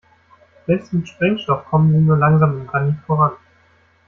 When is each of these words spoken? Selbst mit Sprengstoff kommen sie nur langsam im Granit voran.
Selbst 0.65 0.93
mit 0.93 1.07
Sprengstoff 1.07 1.63
kommen 1.65 1.91
sie 1.91 1.99
nur 1.99 2.17
langsam 2.17 2.57
im 2.57 2.65
Granit 2.65 2.95
voran. 3.05 3.33